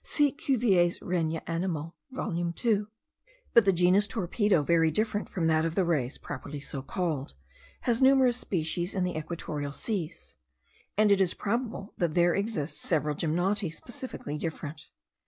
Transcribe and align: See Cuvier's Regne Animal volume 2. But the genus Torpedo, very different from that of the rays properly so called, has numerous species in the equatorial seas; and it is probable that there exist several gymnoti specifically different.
See 0.03 0.31
Cuvier's 0.31 0.97
Regne 0.99 1.41
Animal 1.45 1.95
volume 2.09 2.53
2. 2.53 2.87
But 3.53 3.65
the 3.65 3.71
genus 3.71 4.07
Torpedo, 4.07 4.63
very 4.63 4.89
different 4.89 5.29
from 5.29 5.45
that 5.45 5.63
of 5.63 5.75
the 5.75 5.85
rays 5.85 6.17
properly 6.17 6.59
so 6.59 6.81
called, 6.81 7.35
has 7.81 8.01
numerous 8.01 8.37
species 8.37 8.95
in 8.95 9.03
the 9.03 9.15
equatorial 9.15 9.71
seas; 9.73 10.37
and 10.97 11.11
it 11.11 11.21
is 11.21 11.35
probable 11.35 11.93
that 11.99 12.15
there 12.15 12.33
exist 12.33 12.79
several 12.81 13.13
gymnoti 13.15 13.69
specifically 13.69 14.39
different. 14.39 14.87